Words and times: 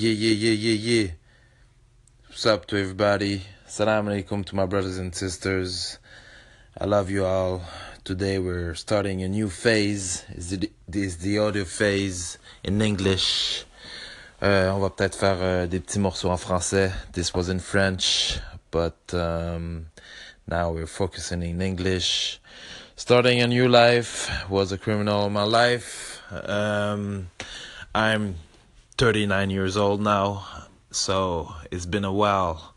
Yeah, 0.00 0.12
yeah, 0.12 0.32
yeah, 0.32 0.52
yeah, 0.52 0.92
yeah. 0.92 1.10
What's 2.28 2.46
up 2.46 2.64
to 2.68 2.80
everybody? 2.80 3.42
Salam 3.66 4.06
alaikum 4.06 4.46
to 4.46 4.56
my 4.56 4.64
brothers 4.64 4.96
and 4.96 5.14
sisters. 5.14 5.98
I 6.80 6.86
love 6.86 7.10
you 7.10 7.26
all. 7.26 7.60
Today 8.02 8.38
we're 8.38 8.74
starting 8.74 9.22
a 9.22 9.28
new 9.28 9.50
phase. 9.50 10.24
Is 10.34 11.18
the 11.18 11.38
audio 11.38 11.66
phase 11.66 12.38
in 12.64 12.80
English. 12.80 13.66
Euh, 14.42 14.70
on 14.70 14.80
va 14.80 14.88
peut-être 14.88 15.16
faire 15.18 15.36
euh, 15.42 15.66
des 15.66 15.80
petits 15.80 15.98
morceaux 15.98 16.30
en 16.30 16.38
français. 16.38 16.90
This 17.12 17.34
was 17.34 17.50
in 17.50 17.58
French, 17.58 18.38
but 18.70 18.96
um, 19.12 19.88
now 20.48 20.70
we're 20.70 20.86
focusing 20.86 21.42
in 21.42 21.60
English. 21.60 22.40
Starting 22.96 23.42
a 23.42 23.46
new 23.46 23.68
life 23.68 24.30
was 24.48 24.72
a 24.72 24.78
criminal 24.78 25.26
in 25.26 25.34
my 25.34 25.44
life. 25.44 26.22
Um, 26.32 27.28
I'm 27.94 28.36
39 29.00 29.48
years 29.48 29.78
old 29.78 30.02
now, 30.02 30.44
so 30.90 31.54
it's 31.70 31.86
been 31.86 32.04
a 32.04 32.12
while. 32.12 32.74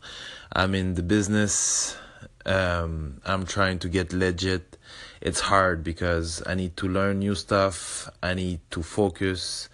I'm 0.50 0.74
in 0.74 0.94
the 0.94 1.02
business. 1.02 1.98
Um, 2.46 3.20
I'm 3.26 3.44
trying 3.44 3.78
to 3.80 3.90
get 3.90 4.10
legit. 4.10 4.78
It's 5.20 5.40
hard 5.40 5.84
because 5.84 6.42
I 6.46 6.54
need 6.54 6.78
to 6.78 6.88
learn 6.88 7.18
new 7.18 7.34
stuff. 7.34 8.08
I 8.22 8.32
need 8.32 8.60
to 8.70 8.82
focus 8.82 9.68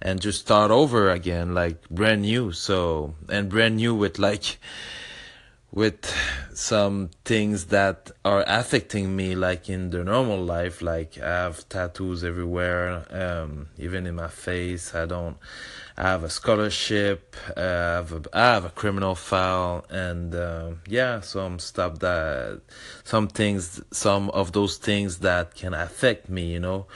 and 0.00 0.20
just 0.20 0.42
start 0.42 0.70
over 0.70 1.10
again, 1.10 1.54
like 1.54 1.88
brand 1.88 2.22
new. 2.22 2.52
So, 2.52 3.16
and 3.28 3.48
brand 3.48 3.74
new 3.74 3.92
with 3.92 4.20
like, 4.20 4.60
with 5.76 6.10
some 6.54 7.10
things 7.26 7.66
that 7.66 8.10
are 8.24 8.42
affecting 8.46 9.14
me 9.14 9.34
like 9.34 9.68
in 9.68 9.90
the 9.90 10.02
normal 10.02 10.42
life 10.42 10.80
like 10.80 11.18
i 11.20 11.42
have 11.44 11.68
tattoos 11.68 12.24
everywhere 12.24 13.04
um, 13.10 13.68
even 13.76 14.06
in 14.06 14.14
my 14.14 14.26
face. 14.26 14.94
I 14.94 15.04
don't 15.04 15.36
i 15.98 16.04
have 16.04 16.24
a 16.24 16.30
scholarship 16.30 17.36
uh, 17.54 17.60
I, 17.60 17.62
have 17.62 18.12
a, 18.12 18.22
I 18.32 18.44
have 18.54 18.64
a 18.64 18.70
criminal 18.70 19.14
file 19.14 19.84
and 19.90 20.34
uh, 20.34 20.70
yeah 20.88 21.20
some 21.20 21.58
stuff 21.58 21.98
that 21.98 22.62
some 23.04 23.28
things 23.28 23.82
some 23.90 24.30
of 24.30 24.52
those 24.52 24.78
things 24.78 25.18
that 25.18 25.54
can 25.54 25.74
affect 25.74 26.30
me 26.30 26.54
you 26.54 26.60
know? 26.60 26.86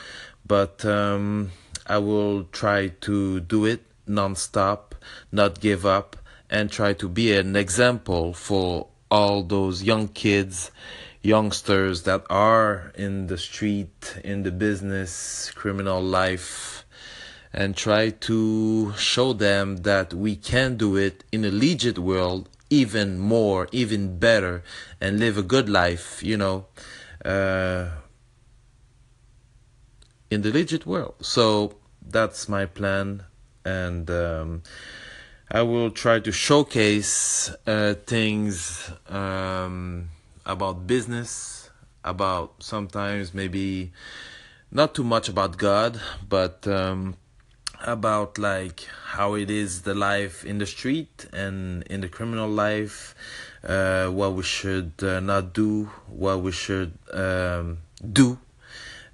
But 0.47 0.87
um, 0.87 1.51
i 1.87 1.99
will 1.99 2.45
try 2.45 2.89
to 3.03 3.41
do 3.41 3.67
it 3.67 3.83
non-stop 4.07 4.95
not 5.31 5.61
give 5.61 5.85
up 5.85 6.17
and 6.51 6.71
try 6.71 6.93
to 6.93 7.09
be 7.09 7.33
an 7.33 7.55
example 7.55 8.35
for 8.35 8.89
all 9.11 9.43
those 9.43 9.83
young 9.83 10.09
kids, 10.09 10.71
youngsters 11.23 12.03
that 12.03 12.25
are 12.29 12.93
in 12.97 13.29
the 13.29 13.39
street, 13.39 14.19
in 14.25 14.43
the 14.43 14.51
business, 14.51 15.51
criminal 15.55 16.03
life, 16.03 16.85
and 17.53 17.77
try 17.77 18.11
to 18.11 18.93
show 18.97 19.33
them 19.33 19.79
that 19.79 20.13
we 20.13 20.37
can 20.37 20.77
do 20.77 20.97
it 20.97 21.25
in 21.33 21.45
a 21.45 21.51
legit 21.51 21.99
world 21.99 22.49
even 22.69 23.19
more, 23.19 23.69
even 23.73 24.19
better, 24.19 24.63
and 25.01 25.19
live 25.19 25.37
a 25.37 25.43
good 25.43 25.69
life, 25.69 26.23
you 26.23 26.37
know, 26.37 26.67
uh, 27.25 27.89
in 30.31 30.43
the 30.43 30.53
legit 30.53 30.87
world. 30.87 31.15
So 31.21 31.77
that's 32.01 32.49
my 32.49 32.67
plan. 32.67 33.25
And, 33.65 34.09
um, 34.09 34.63
I 35.53 35.63
will 35.63 35.91
try 35.91 36.21
to 36.21 36.31
showcase 36.31 37.51
uh, 37.67 37.95
things 38.07 38.89
um, 39.09 40.11
about 40.47 40.87
business, 40.87 41.71
about 42.05 42.63
sometimes 42.63 43.35
maybe 43.35 43.91
not 44.71 44.95
too 44.95 45.03
much 45.03 45.29
about 45.29 45.59
God, 45.59 46.01
but 46.29 46.69
um, 46.69 47.17
about 47.85 48.39
like 48.39 48.87
how 49.07 49.35
it 49.35 49.51
is 49.51 49.83
the 49.83 49.93
life 49.93 50.45
in 50.45 50.59
the 50.59 50.67
street 50.67 51.27
and 51.33 51.83
in 51.91 52.01
the 52.01 52.09
criminal 52.09 52.49
life, 52.49 53.17
uh, 53.65 54.07
what 54.07 54.35
we 54.35 54.45
should 54.45 54.93
uh, 55.03 55.19
not 55.19 55.53
do, 55.53 55.91
what 56.07 56.43
we 56.43 56.53
should 56.53 56.97
um, 57.13 57.79
do 58.13 58.39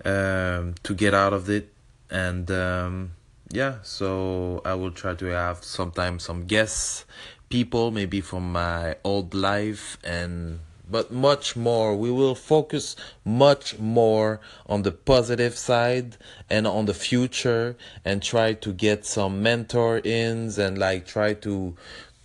um, 0.04 0.74
to 0.82 0.94
get 0.94 1.14
out 1.14 1.32
of 1.32 1.48
it, 1.48 1.72
and 2.10 2.50
um, 2.50 3.15
yeah, 3.50 3.76
so 3.82 4.60
I 4.64 4.74
will 4.74 4.90
try 4.90 5.14
to 5.14 5.26
have 5.26 5.64
sometimes 5.64 6.24
some 6.24 6.46
guests, 6.46 7.04
people 7.48 7.90
maybe 7.90 8.20
from 8.20 8.52
my 8.52 8.96
old 9.04 9.34
life 9.34 9.98
and 10.02 10.60
but 10.88 11.12
much 11.12 11.56
more. 11.56 11.96
We 11.96 12.10
will 12.10 12.34
focus 12.34 12.96
much 13.24 13.78
more 13.78 14.40
on 14.66 14.82
the 14.82 14.92
positive 14.92 15.56
side 15.56 16.16
and 16.48 16.66
on 16.66 16.86
the 16.86 16.94
future 16.94 17.76
and 18.04 18.22
try 18.22 18.52
to 18.54 18.72
get 18.72 19.04
some 19.04 19.42
mentor 19.42 20.00
ins 20.04 20.58
and 20.58 20.78
like 20.78 21.06
try 21.06 21.34
to 21.34 21.76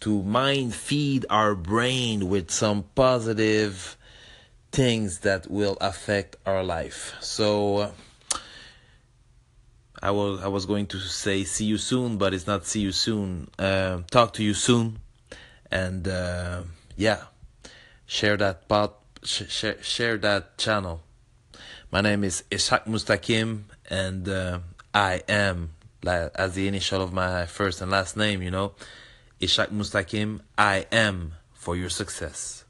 to 0.02 0.24
mind 0.24 0.74
feed 0.74 1.26
our 1.30 1.53
brain 1.56 2.28
with 2.30 2.50
some 2.50 2.84
positive 2.96 3.98
things 4.72 5.20
that 5.20 5.50
will 5.50 5.78
affect 5.82 6.36
our 6.46 6.64
life. 6.64 7.14
So 7.20 7.78
uh, 7.78 7.92
I 10.02 10.12
was 10.12 10.42
I 10.42 10.48
was 10.48 10.66
going 10.66 10.88
to 10.88 11.00
say 11.00 11.44
see 11.44 11.66
you 11.66 11.78
soon, 11.78 12.18
but 12.18 12.34
it's 12.34 12.48
not 12.48 12.66
see 12.66 12.82
you 12.82 12.92
soon. 12.92 13.50
Uh, 13.60 14.02
talk 14.10 14.34
to 14.34 14.44
you 14.44 14.56
soon, 14.56 15.00
and 15.70 16.08
uh, 16.08 16.64
yeah, 16.98 17.26
share 18.08 18.36
that 18.38 18.68
pod, 18.68 18.92
sh- 19.24 19.50
share 19.50 19.82
share 19.84 20.18
that 20.18 20.58
channel. 20.58 21.04
My 21.92 22.02
name 22.02 22.24
is 22.24 22.44
Ishaq 22.50 22.88
Mustakim, 22.88 23.64
and 23.90 24.28
uh, 24.28 24.60
I 24.94 25.22
am 25.30 25.72
like, 26.04 26.32
as 26.34 26.56
the 26.56 26.68
initial 26.68 27.02
of 27.04 27.14
my 27.14 27.46
first 27.46 27.80
and 27.82 27.92
last 27.92 28.18
name. 28.18 28.42
You 28.42 28.50
know, 28.50 28.74
Ishaq 29.40 29.68
Mustakim. 29.68 30.40
I 30.58 30.88
am 30.92 31.34
for 31.54 31.76
your 31.76 31.90
success. 31.90 32.66